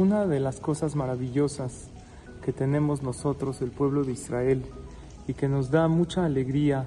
Una 0.00 0.26
de 0.26 0.40
las 0.40 0.60
cosas 0.60 0.96
maravillosas 0.96 1.90
que 2.42 2.54
tenemos 2.54 3.02
nosotros, 3.02 3.60
el 3.60 3.70
pueblo 3.70 4.02
de 4.02 4.12
Israel, 4.12 4.62
y 5.28 5.34
que 5.34 5.46
nos 5.46 5.70
da 5.70 5.88
mucha 5.88 6.24
alegría 6.24 6.86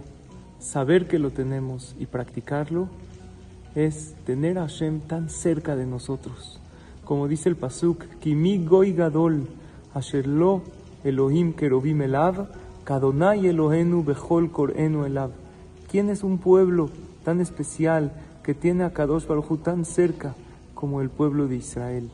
saber 0.57 1.07
que 1.07 1.19
lo 1.19 1.29
tenemos 1.29 1.95
y 1.99 2.07
practicarlo, 2.07 2.87
es 3.75 4.15
tener 4.25 4.57
a 4.57 4.61
Hashem 4.61 5.01
tan 5.01 5.29
cerca 5.29 5.75
de 5.75 5.85
nosotros. 5.85 6.59
Como 7.05 7.27
dice 7.27 7.49
el 7.49 7.55
Pasuk, 7.55 8.03
Kimi 8.19 8.65
Goy 8.65 8.93
Gadol, 8.93 9.47
Asherlo 9.93 10.63
Elohim 11.03 11.53
Kerobim 11.53 12.01
Elav, 12.01 12.47
Kadonai 12.83 13.45
Elohenu 13.45 14.03
Bechol 14.03 14.49
Korenu 14.51 15.05
Elav. 15.05 15.29
¿Quién 15.87 16.09
es 16.09 16.23
un 16.23 16.39
pueblo 16.39 16.89
tan 17.23 17.41
especial 17.41 18.11
que 18.41 18.55
tiene 18.55 18.85
a 18.85 18.91
Kadosh 18.91 19.27
Baruj 19.27 19.61
tan 19.61 19.85
cerca 19.85 20.33
como 20.73 20.99
el 20.99 21.11
pueblo 21.11 21.47
de 21.47 21.57
Israel? 21.57 22.09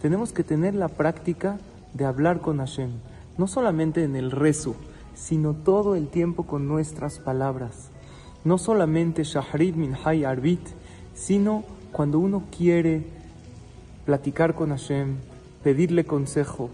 Tenemos 0.00 0.32
que 0.32 0.44
tener 0.44 0.74
la 0.74 0.88
práctica 0.88 1.58
de 1.94 2.04
hablar 2.04 2.40
con 2.40 2.58
Hashem, 2.58 2.90
no 3.36 3.48
solamente 3.48 4.04
en 4.04 4.14
el 4.14 4.30
rezo, 4.30 4.76
sino 5.14 5.54
todo 5.54 5.96
el 5.96 6.08
tiempo 6.08 6.44
con 6.44 6.68
nuestras 6.68 7.18
palabras. 7.18 7.90
No 8.44 8.58
solamente 8.58 9.24
Shahrid 9.24 9.74
Min 9.74 9.96
Hay 10.04 10.24
Arbit, 10.24 10.60
sino 11.14 11.64
cuando 11.90 12.20
uno 12.20 12.44
quiere 12.56 13.06
platicar 14.06 14.54
con 14.54 14.70
Hashem, 14.70 15.16
pedirle 15.64 16.04
consejo, 16.04 16.70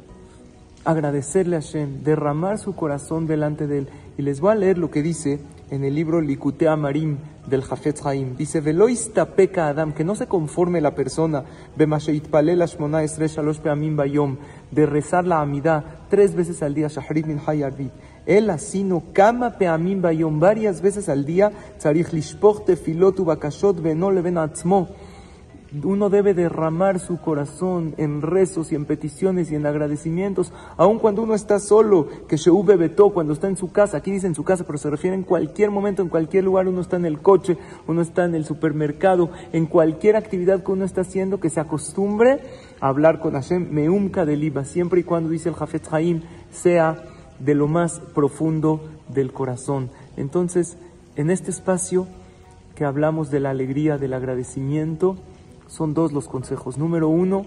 agradecerle 0.85 1.57
a 1.57 1.61
Hashem, 1.61 2.03
derramar 2.03 2.59
su 2.59 2.75
corazón 2.75 3.27
delante 3.27 3.67
de 3.67 3.79
él. 3.79 3.89
Y 4.17 4.23
les 4.23 4.41
voy 4.41 4.53
a 4.53 4.57
leer 4.57 4.79
lo 4.79 4.91
que 4.91 5.03
dice 5.03 5.41
en 5.71 5.85
el 5.85 5.95
libro 5.95 6.21
Likute 6.21 6.69
Amarim 6.69 7.19
del 7.47 7.63
Jafetz 7.63 8.05
Haim. 8.07 8.37
Dice, 8.37 8.61
Veloista 8.61 9.35
peca 9.35 9.69
Adam, 9.69 9.93
que 9.93 10.05
no 10.05 10.15
se 10.15 10.27
conforme 10.27 10.81
la 10.81 10.95
persona, 10.95 11.45
de 14.71 14.87
rezar 14.87 15.27
la 15.27 15.41
amidad 15.41 15.85
tres 16.09 16.35
veces 16.35 16.63
al 16.63 16.75
día, 16.75 16.89
Shahrit 16.89 17.27
min 17.27 17.41
Hayarvit. 17.45 17.93
Él 18.27 18.49
asino 18.49 19.03
kama 19.13 19.59
peamim 19.59 20.01
bayom, 20.01 20.41
varias 20.41 20.81
veces 20.81 21.09
al 21.09 21.25
día, 21.25 21.53
tzarich 21.79 22.13
lishpoch 22.13 22.65
tefilotu 22.65 23.25
bakashot 23.25 23.83
veno 23.83 24.11
leven 24.11 24.39
atzmo 24.39 24.89
uno 25.83 26.11
debe 26.11 26.35
derramar 26.35 27.01
su 27.01 27.21
corazón 27.21 27.95
en 27.97 28.23
rezos 28.23 28.71
y 28.71 28.75
en 28.75 28.85
peticiones 28.85 29.51
y 29.51 29.57
en 29.57 29.67
agradecimientos, 29.67 30.53
aun 30.77 30.99
cuando 30.99 31.23
uno 31.23 31.35
está 31.35 31.59
solo, 31.59 32.09
que 32.29 32.37
Sheube 32.37 32.77
Betó, 32.77 33.11
cuando 33.11 33.33
está 33.33 33.49
en 33.49 33.57
su 33.57 33.73
casa, 33.73 33.97
aquí 33.97 34.13
dice 34.13 34.27
en 34.27 34.35
su 34.35 34.45
casa, 34.45 34.65
pero 34.65 34.79
se 34.79 34.91
refiere 34.91 35.17
en 35.17 35.23
cualquier 35.23 35.71
momento, 35.71 36.03
en 36.03 36.09
cualquier 36.09 36.45
lugar, 36.45 36.69
uno 36.69 36.81
está 36.81 36.97
en 36.97 37.07
el 37.07 37.21
coche, 37.21 37.59
uno 37.87 38.03
está 38.03 38.25
en 38.25 38.35
el 38.35 38.45
supermercado, 38.45 39.31
en 39.53 39.67
cualquier 39.67 40.17
actividad 40.17 40.63
que 40.63 40.73
uno 40.73 40.85
está 40.85 41.01
haciendo, 41.01 41.41
que 41.41 41.51
se 41.51 41.61
acostumbre 41.61 42.41
a 42.81 42.89
hablar 42.89 43.19
con 43.19 43.35
Hashem, 43.35 43.71
Meumka 43.71 44.25
del 44.25 44.45
Iba, 44.45 44.65
siempre 44.65 45.01
y 45.01 45.05
cuando 45.05 45.31
dice 45.31 45.49
el 45.49 45.55
Jafet 45.55 45.93
Haim, 45.93 46.23
sea 46.51 47.03
de 47.39 47.55
lo 47.55 47.67
más 47.67 48.01
profundo 48.15 48.81
del 49.09 49.33
corazón. 49.33 49.91
Entonces, 50.17 50.77
en 51.17 51.31
este 51.31 51.51
espacio 51.51 52.07
que 52.75 52.85
hablamos 52.85 53.31
de 53.31 53.41
la 53.41 53.51
alegría, 53.51 53.99
del 53.99 54.15
agradecimiento, 54.15 55.17
son 55.67 55.95
dos 55.95 56.13
los 56.13 56.29
consejos. 56.29 56.79
Número 56.79 57.09
uno, 57.09 57.45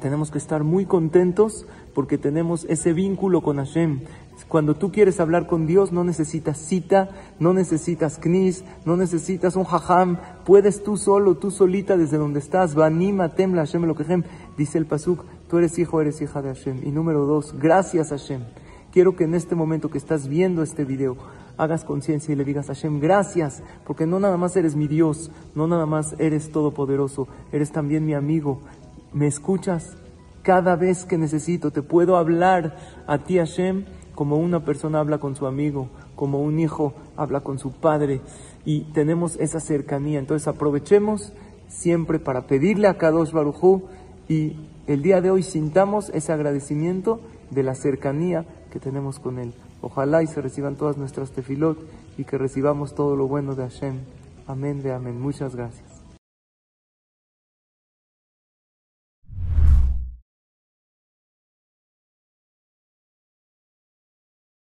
tenemos 0.00 0.30
que 0.30 0.38
estar 0.38 0.64
muy 0.64 0.86
contentos 0.86 1.66
porque 1.94 2.18
tenemos 2.18 2.64
ese 2.68 2.92
vínculo 2.92 3.42
con 3.42 3.58
Hashem. 3.58 4.00
Cuando 4.48 4.74
tú 4.74 4.90
quieres 4.90 5.20
hablar 5.20 5.46
con 5.46 5.66
Dios, 5.66 5.92
no 5.92 6.04
necesitas 6.04 6.58
cita, 6.58 7.10
no 7.38 7.52
necesitas 7.52 8.18
knis, 8.18 8.64
no 8.84 8.96
necesitas 8.96 9.56
un 9.56 9.64
hajam. 9.64 10.18
Puedes 10.44 10.82
tú 10.82 10.96
solo, 10.96 11.36
tú 11.36 11.50
solita, 11.50 11.96
desde 11.96 12.18
donde 12.18 12.40
estás. 12.40 12.74
Vanima 12.74 13.30
temla 13.30 13.62
Hashem 13.62 13.84
lo 13.84 13.96
Dice 14.56 14.78
el 14.78 14.86
Pasuk, 14.86 15.24
tú 15.48 15.58
eres 15.58 15.78
hijo, 15.78 16.00
eres 16.00 16.20
hija 16.20 16.42
de 16.42 16.48
Hashem. 16.48 16.80
Y 16.86 16.90
número 16.90 17.26
dos, 17.26 17.54
gracias 17.58 18.10
Hashem. 18.10 18.42
Quiero 18.90 19.16
que 19.16 19.24
en 19.24 19.34
este 19.34 19.54
momento 19.54 19.90
que 19.90 19.98
estás 19.98 20.28
viendo 20.28 20.62
este 20.62 20.84
video, 20.84 21.16
hagas 21.56 21.84
conciencia 21.84 22.32
y 22.32 22.36
le 22.36 22.44
digas 22.44 22.70
a 22.70 22.74
Hashem, 22.74 23.00
gracias, 23.00 23.62
porque 23.86 24.06
no 24.06 24.20
nada 24.20 24.36
más 24.36 24.56
eres 24.56 24.76
mi 24.76 24.88
Dios, 24.88 25.30
no 25.54 25.66
nada 25.66 25.86
más 25.86 26.14
eres 26.18 26.50
todopoderoso, 26.50 27.28
eres 27.52 27.72
también 27.72 28.04
mi 28.04 28.14
amigo, 28.14 28.60
me 29.12 29.26
escuchas 29.26 29.96
cada 30.42 30.76
vez 30.76 31.04
que 31.04 31.18
necesito, 31.18 31.70
te 31.70 31.82
puedo 31.82 32.16
hablar 32.16 32.76
a 33.06 33.18
ti 33.18 33.38
Hashem 33.38 33.84
como 34.14 34.36
una 34.36 34.64
persona 34.64 35.00
habla 35.00 35.18
con 35.18 35.36
su 35.36 35.46
amigo, 35.46 35.88
como 36.16 36.42
un 36.42 36.58
hijo 36.58 36.94
habla 37.16 37.40
con 37.40 37.58
su 37.58 37.72
padre 37.72 38.20
y 38.64 38.82
tenemos 38.92 39.36
esa 39.36 39.60
cercanía, 39.60 40.18
entonces 40.18 40.48
aprovechemos 40.48 41.32
siempre 41.68 42.18
para 42.18 42.46
pedirle 42.46 42.88
a 42.88 42.98
Kadosh 42.98 43.32
Barujú 43.32 43.84
y 44.28 44.56
el 44.86 45.02
día 45.02 45.20
de 45.20 45.30
hoy 45.30 45.42
sintamos 45.42 46.10
ese 46.10 46.32
agradecimiento 46.32 47.20
de 47.50 47.62
la 47.62 47.74
cercanía 47.74 48.44
que 48.70 48.80
tenemos 48.80 49.18
con 49.18 49.38
Él. 49.38 49.54
Ojalá 49.82 50.22
y 50.22 50.26
se 50.28 50.40
reciban 50.40 50.76
todas 50.76 50.96
nuestras 50.96 51.32
tefilot 51.32 51.78
y 52.16 52.24
que 52.24 52.38
recibamos 52.38 52.94
todo 52.94 53.16
lo 53.16 53.26
bueno 53.26 53.54
de 53.54 53.64
Hashem. 53.64 53.98
Amén 54.46 54.82
de 54.82 54.92
amén. 54.92 55.20
Muchas 55.20 55.54
gracias. 55.54 55.91